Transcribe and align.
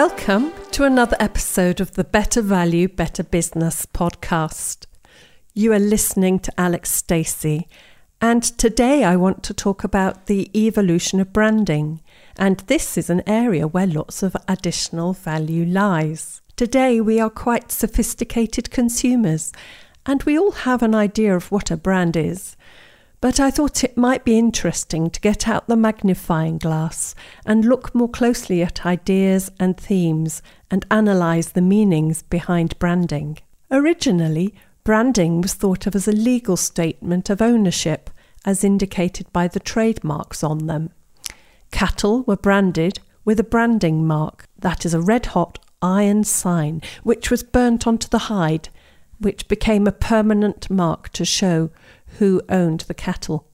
Welcome 0.00 0.52
to 0.72 0.84
another 0.84 1.16
episode 1.18 1.80
of 1.80 1.94
the 1.94 2.04
Better 2.04 2.42
Value, 2.42 2.86
Better 2.86 3.22
Business 3.22 3.86
podcast. 3.86 4.84
You 5.54 5.72
are 5.72 5.78
listening 5.78 6.38
to 6.40 6.60
Alex 6.60 6.92
Stacey, 6.92 7.66
and 8.20 8.42
today 8.42 9.04
I 9.04 9.16
want 9.16 9.42
to 9.44 9.54
talk 9.54 9.84
about 9.84 10.26
the 10.26 10.50
evolution 10.54 11.18
of 11.18 11.32
branding. 11.32 12.02
And 12.36 12.58
this 12.66 12.98
is 12.98 13.08
an 13.08 13.22
area 13.26 13.66
where 13.66 13.86
lots 13.86 14.22
of 14.22 14.36
additional 14.46 15.14
value 15.14 15.64
lies. 15.64 16.42
Today 16.56 17.00
we 17.00 17.18
are 17.18 17.30
quite 17.30 17.72
sophisticated 17.72 18.70
consumers, 18.70 19.50
and 20.04 20.22
we 20.24 20.38
all 20.38 20.52
have 20.52 20.82
an 20.82 20.94
idea 20.94 21.34
of 21.34 21.50
what 21.50 21.70
a 21.70 21.76
brand 21.78 22.18
is. 22.18 22.54
But 23.26 23.40
I 23.40 23.50
thought 23.50 23.82
it 23.82 23.96
might 23.96 24.24
be 24.24 24.38
interesting 24.38 25.10
to 25.10 25.20
get 25.20 25.48
out 25.48 25.66
the 25.66 25.74
magnifying 25.74 26.58
glass 26.58 27.16
and 27.44 27.64
look 27.64 27.92
more 27.92 28.08
closely 28.08 28.62
at 28.62 28.86
ideas 28.86 29.50
and 29.58 29.76
themes 29.76 30.42
and 30.70 30.86
analyse 30.92 31.48
the 31.48 31.60
meanings 31.60 32.22
behind 32.22 32.78
branding. 32.78 33.38
Originally, 33.68 34.54
branding 34.84 35.40
was 35.40 35.54
thought 35.54 35.88
of 35.88 35.96
as 35.96 36.06
a 36.06 36.12
legal 36.12 36.56
statement 36.56 37.28
of 37.28 37.42
ownership, 37.42 38.10
as 38.44 38.62
indicated 38.62 39.26
by 39.32 39.48
the 39.48 39.58
trademarks 39.58 40.44
on 40.44 40.68
them. 40.68 40.90
Cattle 41.72 42.22
were 42.28 42.36
branded 42.36 43.00
with 43.24 43.40
a 43.40 43.42
branding 43.42 44.06
mark, 44.06 44.44
that 44.56 44.86
is, 44.86 44.94
a 44.94 45.00
red 45.00 45.26
hot 45.26 45.58
iron 45.82 46.22
sign, 46.22 46.80
which 47.02 47.28
was 47.32 47.42
burnt 47.42 47.88
onto 47.88 48.06
the 48.06 48.30
hide, 48.30 48.68
which 49.18 49.48
became 49.48 49.88
a 49.88 49.92
permanent 49.92 50.70
mark 50.70 51.08
to 51.08 51.24
show 51.24 51.70
who 52.18 52.42
owned 52.48 52.80
the 52.80 52.94
cattle. 52.94 53.48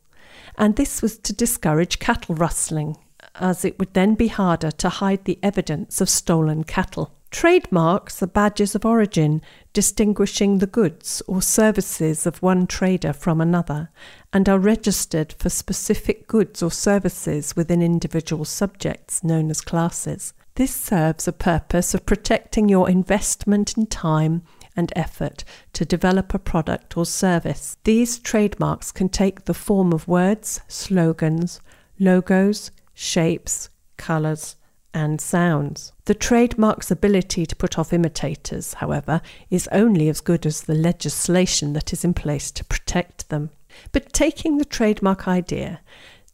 And 0.56 0.76
this 0.76 1.02
was 1.02 1.18
to 1.18 1.32
discourage 1.32 1.98
cattle 1.98 2.34
rustling, 2.34 2.96
as 3.36 3.64
it 3.64 3.78
would 3.78 3.94
then 3.94 4.14
be 4.14 4.28
harder 4.28 4.70
to 4.70 4.88
hide 4.88 5.24
the 5.24 5.38
evidence 5.42 6.00
of 6.00 6.08
stolen 6.08 6.64
cattle. 6.64 7.14
Trademarks 7.32 8.22
are 8.22 8.26
badges 8.26 8.74
of 8.74 8.84
origin 8.84 9.40
distinguishing 9.72 10.58
the 10.58 10.66
goods 10.66 11.22
or 11.26 11.40
services 11.40 12.26
of 12.26 12.42
one 12.42 12.66
trader 12.66 13.14
from 13.14 13.40
another 13.40 13.88
and 14.34 14.50
are 14.50 14.58
registered 14.58 15.32
for 15.38 15.48
specific 15.48 16.28
goods 16.28 16.62
or 16.62 16.70
services 16.70 17.56
within 17.56 17.80
individual 17.80 18.44
subjects 18.44 19.24
known 19.24 19.50
as 19.50 19.62
classes. 19.62 20.34
This 20.56 20.74
serves 20.74 21.26
a 21.26 21.32
purpose 21.32 21.94
of 21.94 22.04
protecting 22.04 22.68
your 22.68 22.90
investment 22.90 23.78
in 23.78 23.86
time 23.86 24.42
and 24.76 24.92
effort 24.96 25.44
to 25.72 25.84
develop 25.84 26.34
a 26.34 26.38
product 26.38 26.96
or 26.96 27.06
service. 27.06 27.76
These 27.84 28.18
trademarks 28.18 28.92
can 28.92 29.08
take 29.08 29.44
the 29.44 29.54
form 29.54 29.92
of 29.92 30.08
words, 30.08 30.60
slogans, 30.68 31.60
logos, 31.98 32.70
shapes, 32.94 33.68
colours, 33.96 34.56
and 34.94 35.20
sounds. 35.20 35.92
The 36.04 36.14
trademark's 36.14 36.90
ability 36.90 37.46
to 37.46 37.56
put 37.56 37.78
off 37.78 37.92
imitators, 37.92 38.74
however, 38.74 39.22
is 39.50 39.68
only 39.72 40.08
as 40.08 40.20
good 40.20 40.44
as 40.44 40.62
the 40.62 40.74
legislation 40.74 41.72
that 41.72 41.92
is 41.92 42.04
in 42.04 42.14
place 42.14 42.50
to 42.52 42.64
protect 42.64 43.28
them. 43.28 43.50
But 43.92 44.12
taking 44.12 44.58
the 44.58 44.64
trademark 44.64 45.26
idea, 45.26 45.80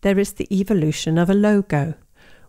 there 0.01 0.19
is 0.19 0.35
the 0.35 0.49
evolution 0.57 1.19
of 1.19 1.31
a 1.31 1.35
logo 1.35 1.95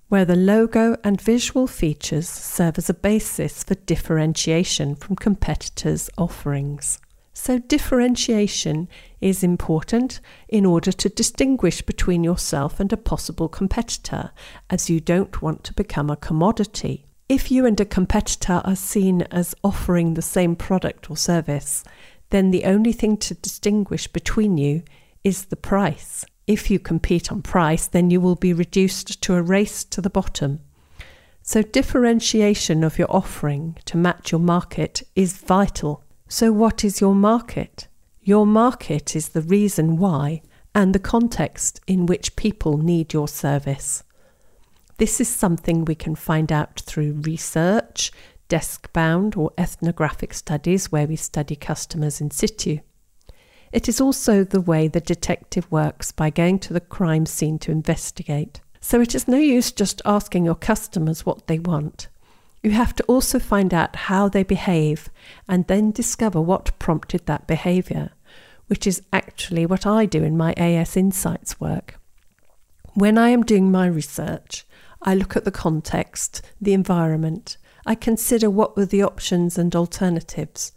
where 0.10 0.26
the 0.26 0.36
logo 0.36 0.98
and 1.04 1.22
visual 1.22 1.68
features 1.68 2.28
serve 2.28 2.78
as 2.78 2.90
a 2.90 2.94
basis 2.94 3.64
for 3.64 3.76
differentiation 3.76 4.96
from 4.96 5.16
competitors' 5.16 6.10
offerings. 6.18 7.00
So, 7.32 7.60
differentiation 7.60 8.90
is 9.22 9.44
important 9.44 10.20
in 10.50 10.66
order 10.66 10.92
to 10.92 11.08
distinguish 11.08 11.82
between 11.82 12.24
yourself 12.24 12.80
and 12.80 12.92
a 12.92 12.98
possible 12.98 13.48
competitor, 13.48 14.32
as 14.70 14.90
you 14.90 15.00
don't 15.00 15.42
want 15.42 15.64
to 15.66 15.74
become 15.74 16.10
a 16.10 16.18
commodity. 16.18 17.06
If 17.30 17.52
you 17.52 17.66
and 17.66 17.80
a 17.80 17.86
competitor 17.86 18.62
are 18.66 18.76
seen 18.76 19.22
as 19.32 19.56
offering 19.64 20.16
the 20.16 20.22
same 20.22 20.56
product 20.56 21.10
or 21.10 21.16
service, 21.16 21.84
then 22.32 22.52
the 22.52 22.66
only 22.66 22.92
thing 22.92 23.16
to 23.18 23.36
distinguish 23.36 24.08
between 24.08 24.58
you 24.58 24.84
is 25.24 25.46
the 25.46 25.56
price. 25.56 26.26
If 26.50 26.72
you 26.72 26.80
compete 26.80 27.32
on 27.32 27.44
price, 27.44 27.86
then 27.86 28.10
you 28.10 28.20
will 28.20 28.36
be 28.36 28.54
reduced 28.54 29.22
to 29.22 29.36
a 29.36 29.42
race 29.44 29.84
to 29.84 30.02
the 30.02 30.10
bottom. 30.10 30.62
So, 31.44 31.62
differentiation 31.62 32.84
of 32.84 32.98
your 32.98 33.12
offering 33.12 33.78
to 33.86 33.98
match 33.98 34.32
your 34.32 34.42
market 34.42 35.04
is 35.16 35.38
vital. 35.38 36.04
So, 36.28 36.52
what 36.52 36.84
is 36.84 37.00
your 37.00 37.14
market? 37.14 37.88
Your 38.24 38.48
market 38.48 39.16
is 39.16 39.30
the 39.30 39.44
reason 39.44 39.98
why 39.98 40.42
and 40.74 40.96
the 40.96 41.06
context 41.14 41.82
in 41.86 42.08
which 42.08 42.36
people 42.36 42.80
need 42.80 43.14
your 43.14 43.28
service. 43.28 44.04
This 44.98 45.22
is 45.22 45.30
something 45.30 45.86
we 45.86 45.94
can 45.94 46.16
find 46.16 46.52
out 46.52 46.80
through 46.80 47.22
research, 47.22 48.12
desk 48.48 48.92
bound, 48.92 49.36
or 49.36 49.52
ethnographic 49.56 50.34
studies 50.34 50.92
where 50.92 51.06
we 51.06 51.16
study 51.16 51.56
customers 51.56 52.20
in 52.20 52.32
situ. 52.32 52.80
It 53.72 53.88
is 53.88 54.02
also 54.02 54.44
the 54.44 54.62
way 54.62 54.88
the 54.88 55.00
detective 55.00 55.72
works 55.72 56.12
by 56.12 56.30
going 56.30 56.60
to 56.60 56.74
the 56.74 56.80
crime 56.80 57.26
scene 57.26 57.60
to 57.60 57.72
investigate. 57.72 58.62
So 58.82 59.02
it 59.02 59.14
is 59.14 59.28
no 59.28 59.38
use 59.38 59.72
just 59.72 60.02
asking 60.06 60.46
your 60.46 60.56
customers 60.56 61.26
what 61.26 61.48
they 61.48 61.60
want. 61.60 62.08
You 62.64 62.72
have 62.72 62.96
to 62.96 63.04
also 63.04 63.40
find 63.40 63.74
out 63.74 63.96
how 63.96 64.28
they 64.28 64.44
behave 64.44 65.10
and 65.48 65.68
then 65.68 65.92
discover 65.92 66.42
what 66.42 66.78
prompted 66.80 67.26
that 67.26 67.48
behaviour, 67.48 68.12
which 68.68 68.88
is 68.88 69.02
actually 69.14 69.66
what 69.66 69.86
I 69.86 70.06
do 70.06 70.24
in 70.24 70.36
my 70.36 70.54
AS 70.54 70.98
Insights 70.98 71.60
work. 71.60 72.00
When 72.96 73.18
I 73.18 73.30
am 73.30 73.44
doing 73.44 73.72
my 73.72 73.86
research, 73.86 74.66
I 75.02 75.16
look 75.16 75.38
at 75.38 75.46
the 75.46 75.52
context, 75.52 76.42
the 76.60 76.74
environment, 76.74 77.58
I 77.86 77.96
consider 77.96 78.50
what 78.50 78.76
were 78.76 78.86
the 78.86 79.04
options 79.04 79.58
and 79.58 79.74
alternatives, 79.76 80.74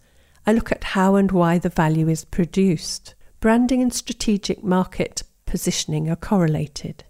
I 0.46 0.52
look 0.52 0.72
at 0.72 0.84
how 0.84 1.14
and 1.14 1.30
why 1.30 1.58
the 1.58 1.68
value 1.68 2.08
is 2.08 2.24
produced. 2.24 3.14
Branding 3.40 3.80
and 3.80 3.94
strategic 3.94 4.64
market 4.64 5.22
positioning 5.46 6.08
are 6.10 6.16
correlated. 6.16 7.04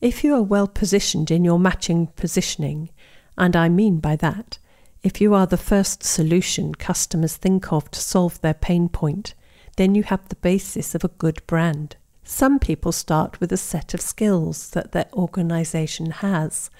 If 0.00 0.22
you 0.24 0.34
are 0.34 0.42
well 0.42 0.68
positioned 0.68 1.30
in 1.30 1.44
your 1.44 1.58
matching 1.58 2.08
positioning, 2.08 2.90
and 3.36 3.56
I 3.56 3.68
mean 3.68 3.98
by 3.98 4.16
that, 4.16 4.58
if 5.02 5.20
you 5.20 5.34
are 5.34 5.46
the 5.46 5.56
first 5.56 6.02
solution 6.02 6.74
customers 6.74 7.36
think 7.36 7.72
of 7.72 7.90
to 7.90 8.00
solve 8.00 8.40
their 8.40 8.54
pain 8.54 8.88
point, 8.88 9.34
then 9.76 9.94
you 9.94 10.02
have 10.02 10.28
the 10.28 10.36
basis 10.36 10.94
of 10.94 11.04
a 11.04 11.08
good 11.08 11.46
brand. 11.46 11.96
Some 12.24 12.58
people 12.58 12.92
start 12.92 13.38
with 13.38 13.52
a 13.52 13.56
set 13.56 13.94
of 13.94 14.00
skills 14.00 14.70
that 14.70 14.92
their 14.92 15.08
organization 15.12 16.10
has, 16.10 16.70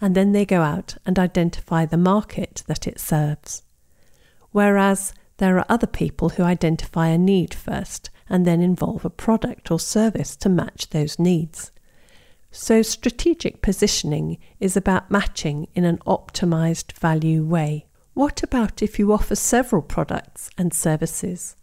and 0.00 0.14
then 0.14 0.32
they 0.32 0.44
go 0.44 0.62
out 0.62 0.96
and 1.04 1.18
identify 1.18 1.84
the 1.84 1.96
market 1.96 2.64
that 2.66 2.86
it 2.86 2.98
serves. 2.98 3.62
Whereas 4.58 5.14
there 5.36 5.56
are 5.56 5.66
other 5.68 5.86
people 5.86 6.30
who 6.30 6.42
identify 6.42 7.06
a 7.10 7.16
need 7.16 7.54
first 7.54 8.10
and 8.28 8.44
then 8.44 8.60
involve 8.60 9.04
a 9.04 9.18
product 9.26 9.70
or 9.70 9.78
service 9.78 10.34
to 10.34 10.48
match 10.48 10.90
those 10.90 11.16
needs. 11.16 11.70
So, 12.50 12.82
strategic 12.82 13.62
positioning 13.62 14.38
is 14.58 14.76
about 14.76 15.12
matching 15.12 15.68
in 15.76 15.84
an 15.84 15.98
optimized 15.98 16.90
value 16.98 17.44
way. 17.44 17.86
What 18.14 18.42
about 18.42 18.82
if 18.82 18.98
you 18.98 19.12
offer 19.12 19.36
several 19.36 19.80
products 19.80 20.50
and 20.58 20.74
services? 20.74 21.54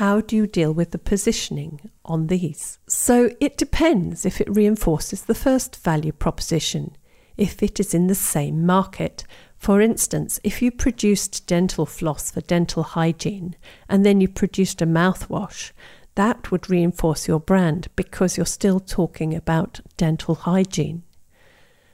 How 0.00 0.22
do 0.22 0.34
you 0.34 0.46
deal 0.46 0.72
with 0.72 0.92
the 0.92 0.98
positioning 0.98 1.90
on 2.06 2.28
these? 2.28 2.78
So, 2.88 3.32
it 3.38 3.58
depends 3.58 4.24
if 4.24 4.40
it 4.40 4.56
reinforces 4.56 5.24
the 5.24 5.34
first 5.34 5.76
value 5.76 6.12
proposition, 6.12 6.96
if 7.36 7.62
it 7.62 7.78
is 7.78 7.92
in 7.92 8.06
the 8.06 8.14
same 8.14 8.64
market, 8.64 9.24
for 9.60 9.82
instance, 9.82 10.40
if 10.42 10.62
you 10.62 10.70
produced 10.70 11.46
dental 11.46 11.84
floss 11.84 12.30
for 12.30 12.40
dental 12.40 12.82
hygiene 12.82 13.56
and 13.90 14.06
then 14.06 14.18
you 14.18 14.26
produced 14.26 14.80
a 14.80 14.86
mouthwash, 14.86 15.72
that 16.14 16.50
would 16.50 16.70
reinforce 16.70 17.28
your 17.28 17.40
brand 17.40 17.88
because 17.94 18.38
you're 18.38 18.46
still 18.46 18.80
talking 18.80 19.34
about 19.34 19.80
dental 19.98 20.34
hygiene. 20.34 21.02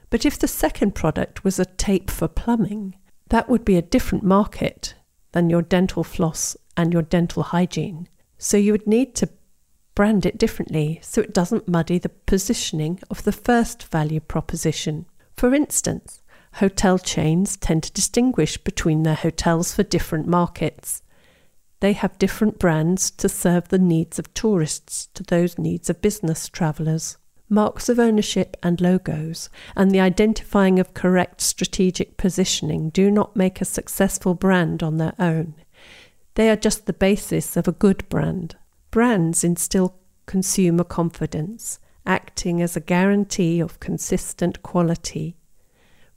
But 0.09 0.25
if 0.25 0.39
the 0.39 0.47
second 0.47 0.95
product 0.95 1.43
was 1.43 1.59
a 1.59 1.65
tape 1.65 2.09
for 2.09 2.29
plumbing, 2.29 2.95
that 3.27 3.49
would 3.49 3.65
be 3.65 3.75
a 3.75 3.81
different 3.81 4.23
market 4.23 4.95
than 5.33 5.49
your 5.49 5.61
dental 5.61 6.05
floss 6.05 6.55
and 6.77 6.93
your 6.93 7.01
dental 7.01 7.43
hygiene. 7.43 8.07
So 8.37 8.55
you 8.55 8.71
would 8.71 8.87
need 8.87 9.13
to 9.15 9.29
brand 9.93 10.25
it 10.25 10.37
differently 10.37 11.01
so 11.03 11.19
it 11.19 11.33
doesn't 11.33 11.67
muddy 11.67 11.99
the 11.99 12.07
positioning 12.27 13.01
of 13.09 13.23
the 13.23 13.33
first 13.33 13.83
value 13.83 14.21
proposition. 14.21 15.05
For 15.35 15.53
instance, 15.53 16.21
hotel 16.53 16.97
chains 16.97 17.57
tend 17.57 17.83
to 17.83 17.91
distinguish 17.91 18.57
between 18.57 19.03
their 19.03 19.15
hotels 19.15 19.73
for 19.73 19.83
different 19.83 20.27
markets. 20.27 21.01
They 21.79 21.93
have 21.93 22.17
different 22.17 22.57
brands 22.57 23.11
to 23.11 23.29
serve 23.29 23.69
the 23.69 23.77
needs 23.77 24.17
of 24.17 24.33
tourists 24.33 25.07
to 25.13 25.23
those 25.23 25.59
needs 25.59 25.89
of 25.89 26.01
business 26.01 26.49
travellers. 26.49 27.17
Marks 27.49 27.87
of 27.87 27.99
ownership 27.99 28.57
and 28.61 28.81
logos, 28.81 29.49
and 29.75 29.91
the 29.91 30.01
identifying 30.01 30.79
of 30.79 30.93
correct 30.93 31.39
strategic 31.39 32.17
positioning 32.17 32.89
do 32.89 33.09
not 33.09 33.37
make 33.37 33.61
a 33.61 33.65
successful 33.65 34.33
brand 34.33 34.83
on 34.83 34.97
their 34.97 35.13
own. 35.17 35.53
They 36.35 36.49
are 36.49 36.57
just 36.57 36.87
the 36.87 36.93
basis 36.93 37.55
of 37.55 37.67
a 37.67 37.71
good 37.71 38.07
brand. 38.09 38.57
Brands 38.91 39.45
instill 39.45 39.95
consumer 40.25 40.83
confidence, 40.83 41.79
acting 42.05 42.61
as 42.61 42.75
a 42.75 42.81
guarantee 42.81 43.61
of 43.61 43.79
consistent 43.79 44.61
quality 44.61 45.36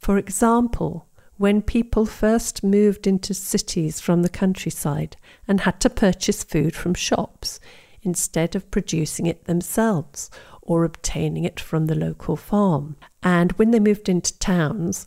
for 0.00 0.16
example, 0.16 1.06
when 1.36 1.60
people 1.60 2.06
first 2.06 2.64
moved 2.64 3.06
into 3.06 3.34
cities 3.34 4.00
from 4.00 4.22
the 4.22 4.30
countryside 4.30 5.16
and 5.46 5.60
had 5.60 5.78
to 5.80 5.90
purchase 5.90 6.42
food 6.42 6.74
from 6.74 6.94
shops 6.94 7.60
instead 8.02 8.56
of 8.56 8.70
producing 8.70 9.26
it 9.26 9.44
themselves 9.44 10.30
or 10.62 10.84
obtaining 10.84 11.44
it 11.44 11.60
from 11.60 11.86
the 11.86 11.94
local 11.94 12.34
farm. 12.34 12.96
And 13.22 13.52
when 13.52 13.72
they 13.72 13.80
moved 13.80 14.08
into 14.08 14.38
towns, 14.38 15.06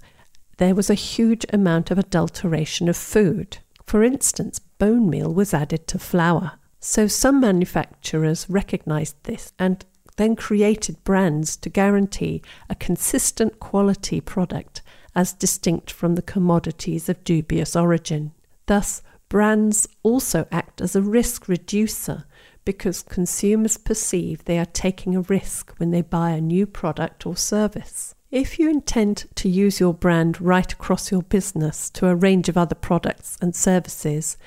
there 0.57 0.75
was 0.75 0.91
a 0.91 0.95
huge 0.95 1.45
amount 1.51 1.89
of 1.89 1.97
adulteration 1.97 2.87
of 2.87 2.95
food. 2.95 3.57
For 3.87 4.03
instance, 4.03 4.59
bone 4.59 5.09
meal 5.09 5.33
was 5.33 5.55
added 5.55 5.87
to 5.87 5.97
flour. 5.97 6.53
So 6.79 7.07
some 7.07 7.39
manufacturers 7.39 8.47
recognized 8.47 9.15
this 9.23 9.53
and 9.57 9.83
then 10.13 10.35
created 10.35 11.03
brands 11.03 11.55
to 11.57 11.69
guarantee 11.69 12.41
a 12.69 12.75
consistent 12.75 13.59
quality 13.59 14.21
product 14.21 14.81
as 15.15 15.33
distinct 15.33 15.91
from 15.91 16.15
the 16.15 16.21
commodities 16.21 17.09
of 17.09 17.23
dubious 17.23 17.75
origin. 17.75 18.31
Thus, 18.65 19.01
brands 19.29 19.87
also 20.03 20.47
act 20.51 20.81
as 20.81 20.95
a 20.95 21.01
risk 21.01 21.47
reducer 21.47 22.25
because 22.65 23.01
consumers 23.01 23.77
perceive 23.77 24.45
they 24.45 24.57
are 24.57 24.65
taking 24.65 25.15
a 25.15 25.21
risk 25.21 25.73
when 25.77 25.91
they 25.91 26.01
buy 26.01 26.31
a 26.31 26.41
new 26.41 26.65
product 26.65 27.25
or 27.25 27.35
service. 27.35 28.15
If 28.31 28.57
you 28.57 28.69
intend 28.69 29.25
to 29.35 29.49
use 29.49 29.79
your 29.79 29.93
brand 29.93 30.41
right 30.41 30.71
across 30.71 31.11
your 31.11 31.21
business 31.21 31.89
to 31.91 32.07
a 32.07 32.15
range 32.15 32.49
of 32.49 32.57
other 32.57 32.75
products 32.75 33.37
and 33.41 33.55
services, 33.55 34.37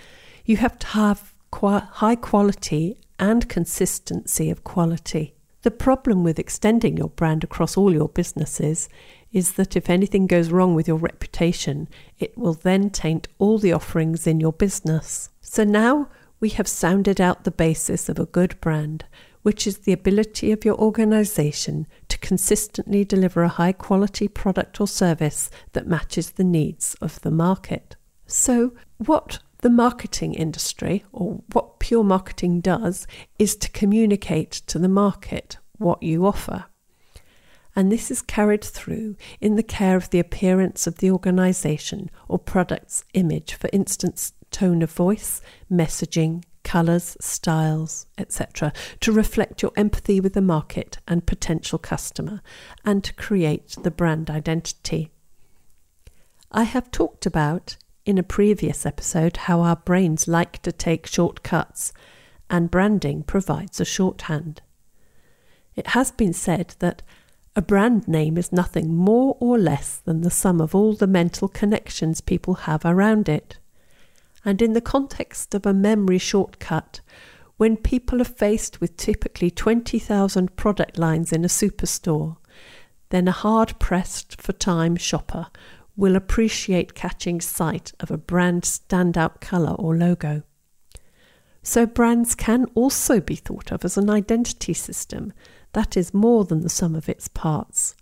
you 0.44 0.56
have 0.56 0.78
to 0.80 0.86
have 0.88 1.34
high 1.52 2.16
quality 2.16 2.98
and 3.18 3.48
consistency 3.48 4.50
of 4.50 4.64
quality. 4.64 5.35
The 5.66 5.72
problem 5.72 6.22
with 6.22 6.38
extending 6.38 6.96
your 6.96 7.08
brand 7.08 7.42
across 7.42 7.76
all 7.76 7.92
your 7.92 8.08
businesses 8.08 8.88
is 9.32 9.54
that 9.54 9.74
if 9.74 9.90
anything 9.90 10.28
goes 10.28 10.52
wrong 10.52 10.76
with 10.76 10.86
your 10.86 10.96
reputation, 10.96 11.88
it 12.20 12.38
will 12.38 12.52
then 12.52 12.88
taint 12.88 13.26
all 13.40 13.58
the 13.58 13.72
offerings 13.72 14.28
in 14.28 14.38
your 14.38 14.52
business. 14.52 15.28
So 15.40 15.64
now 15.64 16.08
we 16.38 16.50
have 16.50 16.68
sounded 16.68 17.20
out 17.20 17.42
the 17.42 17.50
basis 17.50 18.08
of 18.08 18.20
a 18.20 18.26
good 18.26 18.60
brand, 18.60 19.06
which 19.42 19.66
is 19.66 19.78
the 19.78 19.92
ability 19.92 20.52
of 20.52 20.64
your 20.64 20.76
organization 20.76 21.88
to 22.10 22.18
consistently 22.18 23.04
deliver 23.04 23.42
a 23.42 23.48
high 23.48 23.72
quality 23.72 24.28
product 24.28 24.80
or 24.80 24.86
service 24.86 25.50
that 25.72 25.88
matches 25.88 26.30
the 26.30 26.44
needs 26.44 26.94
of 27.00 27.20
the 27.22 27.32
market. 27.32 27.96
So, 28.28 28.72
what 28.98 29.40
the 29.62 29.70
marketing 29.70 30.34
industry, 30.34 31.04
or 31.12 31.42
what 31.52 31.78
pure 31.78 32.04
marketing 32.04 32.60
does, 32.60 33.06
is 33.38 33.56
to 33.56 33.70
communicate 33.70 34.52
to 34.52 34.78
the 34.78 34.88
market 34.88 35.58
what 35.78 36.02
you 36.02 36.26
offer. 36.26 36.66
And 37.74 37.92
this 37.92 38.10
is 38.10 38.22
carried 38.22 38.64
through 38.64 39.16
in 39.40 39.56
the 39.56 39.62
care 39.62 39.96
of 39.96 40.10
the 40.10 40.18
appearance 40.18 40.86
of 40.86 40.98
the 40.98 41.10
organization 41.10 42.10
or 42.26 42.38
product's 42.38 43.04
image, 43.12 43.54
for 43.54 43.68
instance, 43.72 44.32
tone 44.50 44.80
of 44.82 44.90
voice, 44.90 45.42
messaging, 45.70 46.42
colours, 46.64 47.16
styles, 47.20 48.06
etc., 48.18 48.72
to 49.00 49.12
reflect 49.12 49.62
your 49.62 49.72
empathy 49.76 50.20
with 50.20 50.32
the 50.32 50.42
market 50.42 50.98
and 51.06 51.26
potential 51.26 51.78
customer 51.78 52.40
and 52.84 53.04
to 53.04 53.14
create 53.14 53.76
the 53.82 53.90
brand 53.90 54.30
identity. 54.30 55.10
I 56.50 56.64
have 56.64 56.90
talked 56.90 57.26
about 57.26 57.76
in 58.06 58.16
a 58.16 58.22
previous 58.22 58.86
episode 58.86 59.36
how 59.36 59.60
our 59.60 59.76
brains 59.76 60.28
like 60.28 60.62
to 60.62 60.70
take 60.70 61.06
shortcuts, 61.06 61.92
and 62.48 62.70
branding 62.70 63.24
provides 63.24 63.80
a 63.80 63.84
shorthand. 63.84 64.62
It 65.74 65.88
has 65.88 66.12
been 66.12 66.32
said 66.32 66.76
that 66.78 67.02
a 67.56 67.62
brand 67.62 68.06
name 68.06 68.38
is 68.38 68.52
nothing 68.52 68.94
more 68.94 69.36
or 69.40 69.58
less 69.58 69.96
than 69.96 70.20
the 70.20 70.30
sum 70.30 70.60
of 70.60 70.74
all 70.74 70.94
the 70.94 71.08
mental 71.08 71.48
connections 71.48 72.20
people 72.20 72.54
have 72.54 72.84
around 72.84 73.28
it. 73.28 73.58
And 74.44 74.62
in 74.62 74.74
the 74.74 74.80
context 74.80 75.54
of 75.54 75.66
a 75.66 75.74
memory 75.74 76.18
shortcut, 76.18 77.00
when 77.56 77.76
people 77.76 78.20
are 78.20 78.24
faced 78.24 78.80
with 78.80 78.96
typically 78.96 79.50
20,000 79.50 80.54
product 80.54 80.96
lines 80.96 81.32
in 81.32 81.44
a 81.44 81.48
superstore, 81.48 82.36
then 83.08 83.26
a 83.26 83.32
hard 83.32 83.78
pressed 83.80 84.40
for 84.40 84.52
time 84.52 84.94
shopper 84.94 85.48
will 85.96 86.16
appreciate 86.16 86.94
catching 86.94 87.40
sight 87.40 87.92
of 88.00 88.10
a 88.10 88.18
brand 88.18 88.62
standout 88.62 89.40
colour 89.40 89.72
or 89.72 89.96
logo. 89.96 90.42
So, 91.62 91.86
brands 91.86 92.34
can 92.34 92.66
also 92.74 93.20
be 93.20 93.34
thought 93.34 93.72
of 93.72 93.84
as 93.84 93.96
an 93.96 94.08
identity 94.08 94.72
system 94.72 95.32
that 95.72 95.96
is 95.96 96.14
more 96.14 96.44
than 96.44 96.60
the 96.60 96.68
sum 96.68 96.94
of 96.94 97.08
its 97.08 97.28
parts. 97.28 97.96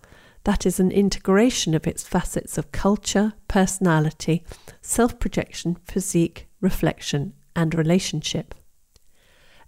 That 0.44 0.67
is 0.67 0.79
an 0.79 0.91
integration 0.91 1.75
of 1.75 1.87
its 1.87 2.06
facets 2.06 2.58
of 2.58 2.73
culture, 2.73 3.32
personality, 3.49 4.44
self 4.82 5.19
projection, 5.19 5.79
physique, 5.87 6.47
reflection, 6.61 7.32
and 7.56 7.75
relationship. 7.75 8.55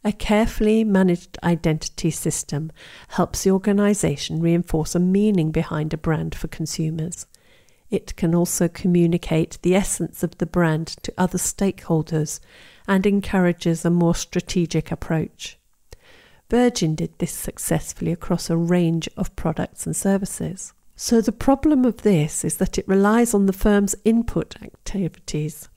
A 0.05 0.13
carefully 0.13 0.85
managed 0.85 1.39
identity 1.43 2.11
system 2.11 2.71
helps 3.09 3.43
the 3.43 3.51
organisation 3.51 4.41
reinforce 4.41 4.95
a 4.95 5.01
meaning 5.01 5.51
behind 5.51 5.95
a 5.95 5.99
brand 5.99 6.35
for 6.35 6.49
consumers. 6.49 7.27
It 7.91 8.17
can 8.17 8.35
also 8.35 8.69
communicate 8.69 9.59
the 9.63 9.75
essence 9.75 10.23
of 10.23 10.39
the 10.39 10.47
brand 10.47 10.89
to 11.03 11.15
other 11.17 11.39
stakeholders 11.39 12.41
and 12.89 13.07
encourages 13.07 13.85
a 13.85 13.91
more 13.91 14.15
strategic 14.15 14.91
approach. 14.91 15.59
Virgin 16.51 16.95
did 16.95 17.19
this 17.19 17.33
successfully 17.33 18.13
across 18.13 18.49
a 18.49 18.57
range 18.57 19.09
of 19.17 19.35
products 19.37 19.87
and 19.87 19.97
services. 19.97 20.73
So, 20.95 21.21
the 21.21 21.33
problem 21.33 21.85
of 21.85 22.03
this 22.03 22.45
is 22.45 22.57
that 22.57 22.79
it 22.79 22.89
relies 22.89 23.35
on 23.35 23.47
the 23.47 23.53
firm's 23.53 23.95
input 24.05 24.61
activities. 24.63 25.69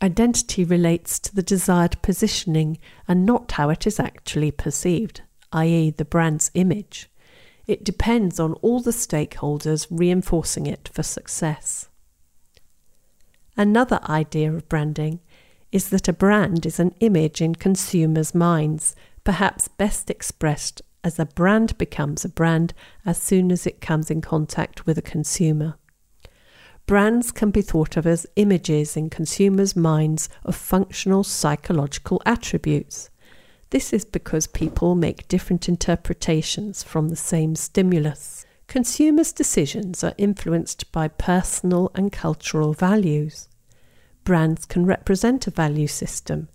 Identity 0.00 0.64
relates 0.64 1.18
to 1.20 1.34
the 1.34 1.42
desired 1.42 2.00
positioning 2.02 2.78
and 3.08 3.26
not 3.26 3.52
how 3.52 3.70
it 3.70 3.86
is 3.86 3.98
actually 3.98 4.50
perceived, 4.50 5.22
i.e., 5.52 5.90
the 5.90 6.04
brand's 6.04 6.50
image. 6.54 7.08
It 7.66 7.84
depends 7.84 8.40
on 8.40 8.54
all 8.54 8.80
the 8.80 8.90
stakeholders 8.90 9.86
reinforcing 9.90 10.66
it 10.66 10.90
for 10.92 11.02
success. 11.02 11.88
Another 13.56 14.00
idea 14.08 14.52
of 14.52 14.68
branding 14.68 15.20
is 15.70 15.88
that 15.90 16.08
a 16.08 16.12
brand 16.12 16.66
is 16.66 16.80
an 16.80 16.94
image 17.00 17.40
in 17.40 17.54
consumers' 17.54 18.34
minds, 18.34 18.94
perhaps 19.24 19.68
best 19.68 20.10
expressed 20.10 20.82
as 21.04 21.18
a 21.18 21.26
brand 21.26 21.76
becomes 21.78 22.24
a 22.24 22.28
brand 22.28 22.74
as 23.04 23.18
soon 23.18 23.50
as 23.50 23.66
it 23.66 23.80
comes 23.80 24.10
in 24.10 24.20
contact 24.20 24.86
with 24.86 24.98
a 24.98 25.02
consumer. 25.02 25.76
Brands 26.86 27.30
can 27.30 27.50
be 27.50 27.62
thought 27.62 27.96
of 27.96 28.06
as 28.06 28.26
images 28.36 28.96
in 28.96 29.08
consumers' 29.08 29.76
minds 29.76 30.28
of 30.44 30.56
functional 30.56 31.24
psychological 31.24 32.20
attributes. 32.26 33.08
This 33.72 33.94
is 33.94 34.04
because 34.04 34.46
people 34.46 34.94
make 34.94 35.28
different 35.28 35.66
interpretations 35.66 36.82
from 36.82 37.08
the 37.08 37.16
same 37.16 37.56
stimulus. 37.56 38.44
Consumers' 38.66 39.32
decisions 39.32 40.04
are 40.04 40.12
influenced 40.18 40.92
by 40.92 41.08
personal 41.08 41.90
and 41.94 42.12
cultural 42.12 42.74
values. 42.74 43.48
Brands 44.24 44.66
can 44.66 44.84
represent 44.84 45.46
a 45.46 45.50
value 45.50 45.86
system. 45.86 46.50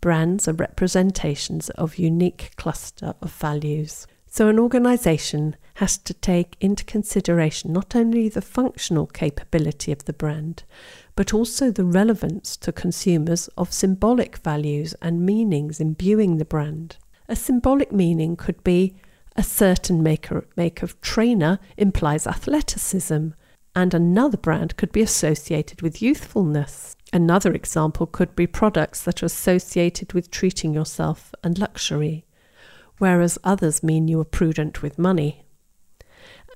Brands 0.00 0.46
are 0.46 0.52
representations 0.52 1.68
of 1.70 1.98
unique 1.98 2.52
cluster 2.54 3.16
of 3.20 3.32
values. 3.32 4.06
So 4.28 4.46
an 4.48 4.60
organization 4.60 5.56
has 5.74 5.98
to 5.98 6.14
take 6.14 6.56
into 6.60 6.84
consideration 6.84 7.72
not 7.72 7.96
only 7.96 8.28
the 8.28 8.40
functional 8.40 9.08
capability 9.08 9.90
of 9.90 10.04
the 10.04 10.12
brand, 10.12 10.62
but 11.14 11.34
also 11.34 11.70
the 11.70 11.84
relevance 11.84 12.56
to 12.56 12.72
consumers 12.72 13.48
of 13.56 13.72
symbolic 13.72 14.38
values 14.38 14.94
and 15.02 15.26
meanings 15.26 15.80
imbuing 15.80 16.38
the 16.38 16.44
brand. 16.44 16.96
A 17.28 17.36
symbolic 17.36 17.92
meaning 17.92 18.36
could 18.36 18.62
be 18.64 18.96
a 19.36 19.42
certain 19.42 20.02
maker, 20.02 20.46
make 20.56 20.82
of 20.82 21.00
trainer 21.00 21.58
implies 21.76 22.26
athleticism, 22.26 23.28
and 23.74 23.94
another 23.94 24.36
brand 24.36 24.76
could 24.76 24.92
be 24.92 25.00
associated 25.00 25.80
with 25.80 26.02
youthfulness. 26.02 26.94
Another 27.12 27.52
example 27.52 28.06
could 28.06 28.34
be 28.36 28.46
products 28.46 29.02
that 29.02 29.22
are 29.22 29.26
associated 29.26 30.12
with 30.12 30.30
treating 30.30 30.74
yourself 30.74 31.34
and 31.42 31.58
luxury, 31.58 32.26
whereas 32.98 33.38
others 33.44 33.82
mean 33.82 34.08
you 34.08 34.20
are 34.20 34.24
prudent 34.24 34.82
with 34.82 34.98
money. 34.98 35.44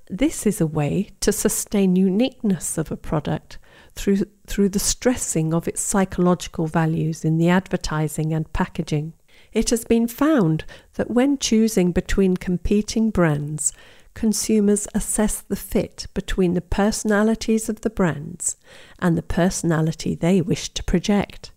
This 0.09 0.47
is 0.47 0.61
a 0.61 0.67
way 0.67 1.11
to 1.21 1.33
sustain 1.33 1.97
uniqueness 1.97 2.79
of 2.79 2.93
a 2.93 2.97
product 2.97 3.59
through, 3.97 4.19
through 4.47 4.69
the 4.69 4.79
stressing 4.79 5.53
of 5.53 5.67
its 5.67 5.81
psychological 5.81 6.67
values 6.67 7.25
in 7.25 7.39
the 7.39 7.49
advertising 7.49 8.33
and 8.33 8.53
packaging. 8.53 9.15
It 9.53 9.71
has 9.71 9.85
been 9.85 10.07
found 10.07 10.65
that 10.95 11.11
when 11.11 11.39
choosing 11.39 11.93
between 11.93 12.37
competing 12.37 13.11
brands, 13.11 13.73
consumers 14.15 14.87
assess 14.95 15.41
the 15.41 15.57
fit 15.57 16.07
between 16.15 16.55
the 16.55 16.61
personalities 16.61 17.69
of 17.69 17.81
the 17.81 17.91
brands 17.91 18.57
and 18.99 19.17
the 19.17 19.23
personality 19.23 20.15
they 20.15 20.41
wish 20.41 20.69
to 20.71 20.85
project. 20.85 21.53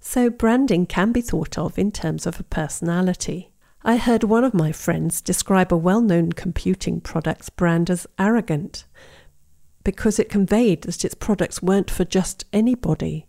So, 0.00 0.30
branding 0.30 0.86
can 0.86 1.12
be 1.12 1.20
thought 1.20 1.58
of 1.58 1.78
in 1.78 1.90
terms 1.90 2.24
of 2.24 2.38
a 2.38 2.44
personality. 2.44 3.52
I 3.82 3.96
heard 3.96 4.24
one 4.24 4.44
of 4.44 4.54
my 4.54 4.70
friends 4.70 5.20
describe 5.20 5.72
a 5.72 5.76
well 5.76 6.00
known 6.00 6.32
computing 6.32 7.00
product's 7.00 7.50
brand 7.50 7.90
as 7.90 8.06
arrogant 8.18 8.84
because 9.88 10.18
it 10.18 10.28
conveyed 10.28 10.82
that 10.82 11.02
its 11.02 11.14
products 11.14 11.62
weren't 11.62 11.90
for 11.90 12.04
just 12.04 12.44
anybody. 12.52 13.26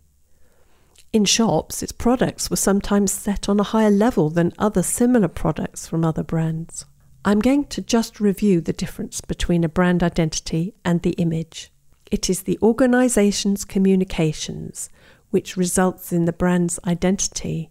In 1.10 1.24
shops, 1.24 1.82
its 1.82 1.90
products 1.90 2.50
were 2.50 2.56
sometimes 2.56 3.12
set 3.12 3.48
on 3.48 3.58
a 3.58 3.70
higher 3.72 3.90
level 3.90 4.28
than 4.28 4.52
other 4.58 4.82
similar 4.82 5.28
products 5.28 5.88
from 5.88 6.04
other 6.04 6.22
brands. 6.22 6.84
I'm 7.24 7.38
going 7.38 7.64
to 7.68 7.80
just 7.80 8.20
review 8.20 8.60
the 8.60 8.74
difference 8.74 9.22
between 9.22 9.64
a 9.64 9.70
brand 9.70 10.02
identity 10.02 10.74
and 10.84 11.00
the 11.00 11.12
image. 11.12 11.72
It 12.10 12.28
is 12.28 12.42
the 12.42 12.58
organization's 12.60 13.64
communications 13.64 14.90
which 15.30 15.56
results 15.56 16.12
in 16.12 16.26
the 16.26 16.30
brand's 16.34 16.78
identity, 16.86 17.70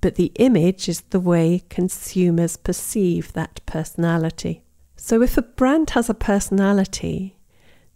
but 0.00 0.14
the 0.14 0.32
image 0.36 0.88
is 0.88 1.02
the 1.02 1.20
way 1.20 1.62
consumers 1.68 2.56
perceive 2.56 3.34
that 3.34 3.60
personality. 3.66 4.62
So 4.96 5.20
if 5.20 5.36
a 5.36 5.42
brand 5.42 5.90
has 5.90 6.08
a 6.08 6.14
personality, 6.14 7.36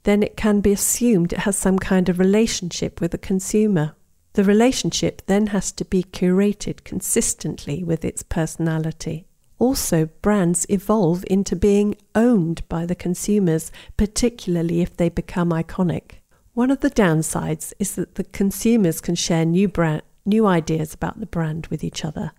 then 0.05 0.23
it 0.23 0.37
can 0.37 0.61
be 0.61 0.73
assumed 0.73 1.33
it 1.33 1.41
has 1.41 1.57
some 1.57 1.79
kind 1.79 2.09
of 2.09 2.19
relationship 2.19 3.01
with 3.01 3.11
the 3.11 3.19
consumer. 3.19 3.97
The 4.35 4.45
relationship 4.45 5.23
then 5.27 5.49
has 5.49 5.73
to 5.73 5.85
be 5.85 6.03
curated 6.03 6.85
consistently 6.85 7.83
with 7.83 8.05
its 8.05 8.23
personality. 8.23 9.27
Also, 9.59 10.07
brands 10.21 10.67
evolve 10.69 11.25
into 11.31 11.57
being 11.57 11.97
owned 12.15 12.69
by 12.69 12.85
the 12.85 12.95
consumers, 12.95 13.73
particularly 13.97 14.81
if 14.83 14.97
they 14.97 15.09
become 15.09 15.51
iconic. 15.51 16.17
One 16.53 16.71
of 16.71 16.81
the 16.81 16.91
downsides 16.91 17.73
is 17.79 17.95
that 17.95 18.17
the 18.17 18.25
consumers 18.25 19.01
can 19.01 19.15
share 19.15 19.45
new 19.45 19.69
brand, 19.69 20.03
new 20.27 20.47
ideas 20.47 20.93
about 20.93 21.21
the 21.21 21.27
brand 21.27 21.69
with 21.69 21.83
each 21.83 22.05
other, 22.05 22.33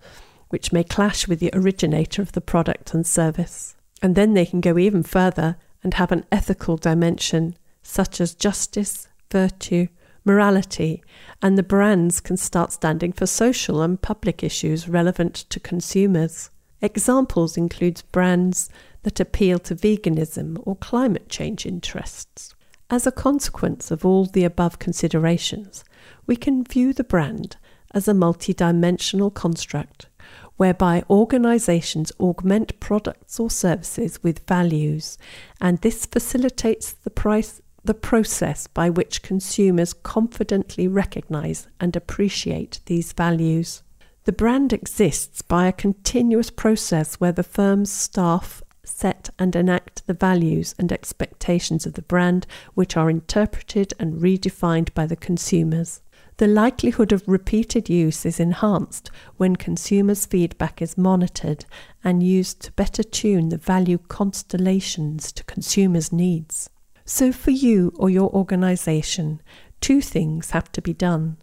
which 0.50 0.72
may 0.72 0.84
clash 0.84 1.27
with 1.27 1.39
the 1.39 1.50
originator 1.53 2.22
of 2.22 2.34
the 2.34 2.41
product 2.41 2.93
and 2.93 3.07
service. 3.07 3.75
And 4.01 4.15
then 4.15 4.34
they 4.34 4.45
can 4.45 4.62
go 4.62 4.77
even 4.77 5.01
further 5.01 5.57
and 5.86 5.94
have 5.94 6.12
an 6.12 6.25
ethical 6.32 6.77
dimension, 6.77 7.56
such 7.84 8.20
as 8.20 8.34
justice, 8.34 9.08
virtue, 9.32 9.88
morality, 10.25 11.04
and 11.44 11.60
the 11.60 11.63
brands 11.63 12.20
can 12.20 12.36
start 12.38 12.74
standing 12.74 13.13
for 13.13 13.27
social 13.27 13.84
and 13.84 14.01
public 14.01 14.44
issues 14.44 14.89
relevant 14.89 15.36
to 15.36 15.60
consumers. 15.60 16.50
Examples 16.82 17.56
include 17.56 18.01
brands 18.12 18.68
that 19.04 19.20
appeal 19.20 19.60
to 19.60 19.75
veganism 19.75 20.58
or 20.63 20.75
climate 20.75 21.30
change 21.30 21.68
interests. 21.68 22.56
As 22.89 23.06
a 23.06 23.12
consequence 23.12 23.92
of 23.92 24.04
all 24.04 24.25
the 24.25 24.44
above 24.44 24.80
considerations, 24.80 25.84
we 26.25 26.36
can 26.36 26.63
view 26.63 26.94
the 26.94 27.04
brand 27.04 27.58
as 27.92 28.08
a 28.08 28.13
multidimensional 28.13 29.32
construct 29.32 30.08
whereby 30.57 31.03
organizations 31.09 32.12
augment 32.19 32.79
products 32.79 33.39
or 33.39 33.50
services 33.50 34.21
with 34.24 34.47
values, 34.47 35.17
and 35.59 35.79
this 35.81 36.05
facilitates 36.05 36.91
the 36.91 37.09
price 37.09 37.62
the 37.83 37.93
process 37.93 38.65
by 38.65 38.89
which 38.89 39.21
consumers 39.21 39.93
confidently 39.93 40.88
recognize 40.88 41.67
and 41.79 41.95
appreciate 41.95 42.79
these 42.88 43.13
values. 43.13 43.83
The 44.24 44.31
brand 44.31 44.74
exists 44.74 45.43
by 45.43 45.67
a 45.67 45.74
continuous 45.74 46.50
process 46.50 47.15
where 47.15 47.31
the 47.31 47.43
firm's 47.43 47.91
staff 47.91 48.63
set 48.83 49.29
and 49.38 49.55
enact 49.55 50.05
the 50.07 50.13
values 50.13 50.74
and 50.79 50.91
expectations 50.91 51.85
of 51.85 51.93
the 51.93 52.01
brand, 52.01 52.47
which 52.74 52.97
are 52.97 53.09
interpreted 53.09 53.93
and 54.00 54.15
redefined 54.15 54.93
by 54.93 55.05
the 55.05 55.15
consumers. 55.15 56.01
The 56.38 56.48
likelihood 56.48 57.13
of 57.13 57.24
repeated 57.27 57.89
use 57.89 58.25
is 58.25 58.42
enhanced 58.42 59.10
when 59.38 59.56
consumers' 59.56 60.25
feedback 60.25 60.82
is 60.82 60.98
monitored 60.98 61.65
and 62.04 62.22
used 62.22 62.62
to 62.63 62.74
better 62.74 63.04
tune 63.04 63.50
the 63.50 63.58
value 63.58 64.00
constellations 64.10 65.32
to 65.32 65.46
consumers' 65.46 66.12
needs. 66.12 66.70
So, 67.06 67.32
for 67.32 67.51
you 67.51 67.94
or 67.96 68.10
your 68.10 68.30
organization, 68.36 69.42
two 69.80 70.01
things 70.01 70.51
have 70.51 70.70
to 70.74 70.82
be 70.82 70.94
done. 70.94 71.38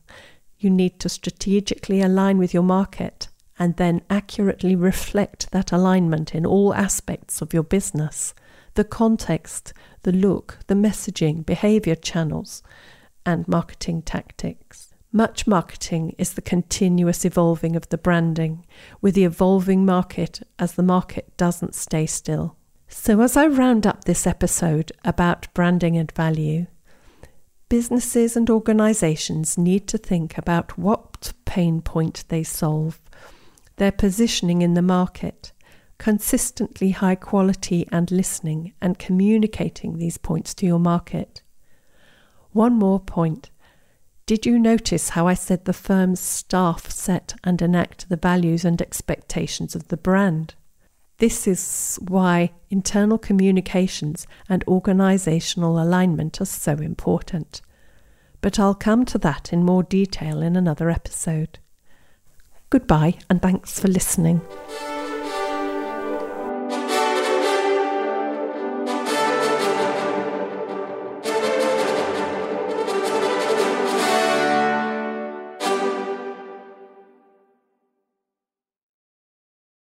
You 0.58 0.68
need 0.68 1.00
to 1.00 1.08
strategically 1.08 2.02
align 2.02 2.36
with 2.36 2.52
your 2.52 2.62
market 2.62 3.28
and 3.58 3.76
then 3.76 4.02
accurately 4.10 4.76
reflect 4.76 5.52
that 5.52 5.72
alignment 5.72 6.34
in 6.34 6.44
all 6.44 6.74
aspects 6.74 7.40
of 7.40 7.54
your 7.54 7.62
business 7.62 8.34
the 8.74 8.84
context, 8.84 9.74
the 10.02 10.12
look, 10.12 10.58
the 10.66 10.74
messaging, 10.74 11.44
behavior 11.44 11.94
channels, 11.94 12.62
and 13.24 13.46
marketing 13.48 14.02
tactics. 14.02 14.94
Much 15.12 15.46
marketing 15.46 16.14
is 16.16 16.32
the 16.32 16.42
continuous 16.42 17.24
evolving 17.24 17.76
of 17.76 17.88
the 17.90 17.98
branding, 17.98 18.64
with 19.00 19.14
the 19.14 19.24
evolving 19.24 19.84
market 19.84 20.40
as 20.58 20.72
the 20.72 20.82
market 20.82 21.36
doesn't 21.36 21.74
stay 21.74 22.06
still. 22.06 22.56
So, 22.88 23.20
as 23.20 23.36
I 23.36 23.46
round 23.46 23.86
up 23.86 24.04
this 24.04 24.26
episode 24.26 24.92
about 25.04 25.52
branding 25.54 25.96
and 25.96 26.10
value, 26.12 26.66
businesses 27.68 28.36
and 28.36 28.48
organizations 28.48 29.58
need 29.58 29.86
to 29.88 29.98
think 29.98 30.36
about 30.38 30.78
what 30.78 31.32
pain 31.44 31.82
point 31.82 32.24
they 32.28 32.42
solve, 32.42 33.00
their 33.76 33.92
positioning 33.92 34.62
in 34.62 34.74
the 34.74 34.82
market, 34.82 35.52
consistently 35.98 36.90
high 36.90 37.14
quality 37.14 37.86
and 37.92 38.10
listening 38.10 38.72
and 38.80 38.98
communicating 38.98 39.98
these 39.98 40.18
points 40.18 40.54
to 40.54 40.66
your 40.66 40.78
market. 40.78 41.41
One 42.52 42.74
more 42.74 43.00
point. 43.00 43.50
Did 44.26 44.46
you 44.46 44.58
notice 44.58 45.10
how 45.10 45.26
I 45.26 45.34
said 45.34 45.64
the 45.64 45.72
firm's 45.72 46.20
staff 46.20 46.90
set 46.90 47.34
and 47.42 47.60
enact 47.60 48.08
the 48.08 48.16
values 48.16 48.64
and 48.64 48.80
expectations 48.80 49.74
of 49.74 49.88
the 49.88 49.96
brand? 49.96 50.54
This 51.18 51.46
is 51.46 51.98
why 52.08 52.52
internal 52.70 53.18
communications 53.18 54.26
and 54.48 54.64
organisational 54.66 55.80
alignment 55.80 56.40
are 56.40 56.46
so 56.46 56.72
important. 56.72 57.62
But 58.40 58.58
I'll 58.58 58.74
come 58.74 59.04
to 59.06 59.18
that 59.18 59.52
in 59.52 59.64
more 59.64 59.82
detail 59.82 60.42
in 60.42 60.56
another 60.56 60.90
episode. 60.90 61.58
Goodbye 62.70 63.18
and 63.30 63.40
thanks 63.40 63.78
for 63.78 63.88
listening. 63.88 64.40